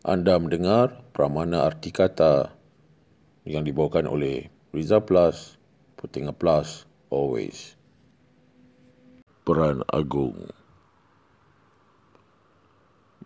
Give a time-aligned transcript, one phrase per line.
[0.00, 2.56] Anda mendengar Pramana Arti Kata
[3.44, 5.60] yang dibawakan oleh Riza Plus,
[6.00, 7.76] Putinga Plus, Always.
[9.44, 10.48] Peran Agung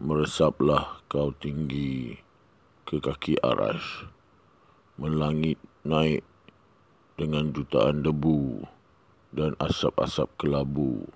[0.02, 2.19] Meresaplah kau tinggi
[2.83, 4.11] ke kaki aras,
[4.99, 6.27] melangit naik
[7.15, 8.67] dengan jutaan debu
[9.31, 11.06] dan asap-asap kelabu.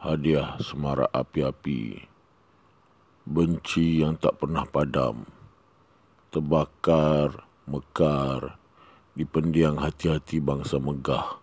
[0.00, 2.15] Hadiah semarak api-api
[3.26, 5.26] benci yang tak pernah padam,
[6.30, 8.54] terbakar, mekar
[9.18, 11.42] di pendiang hati-hati bangsa megah,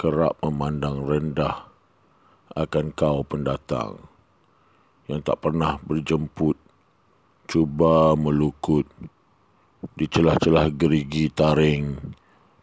[0.00, 1.68] kerap memandang rendah
[2.56, 4.00] akan kau pendatang
[5.04, 6.56] yang tak pernah berjemput,
[7.44, 8.88] cuba melukut
[10.00, 11.92] di celah-celah gerigi taring,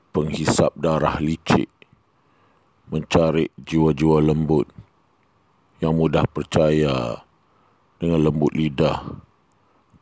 [0.10, 1.70] penghisap darah licik,
[2.90, 4.66] mencari jiwa-jiwa lembut
[5.86, 7.22] yang mudah percaya
[8.04, 9.00] dengan lembut lidah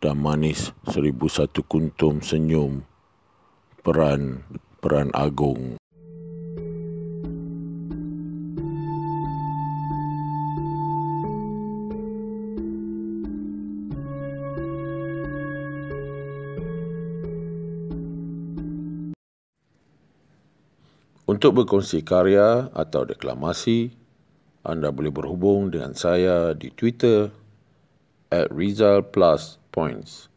[0.01, 2.81] dan manis seribu satu kuntum senyum
[3.85, 4.41] peran
[4.81, 5.77] peran agung.
[21.29, 23.93] Untuk berkongsi karya atau deklamasi,
[24.65, 27.40] anda boleh berhubung dengan saya di Twitter
[28.31, 30.29] At result plus points.